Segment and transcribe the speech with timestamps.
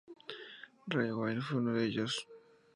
[0.91, 2.27] Ryan Wyatt fue uno de ellos.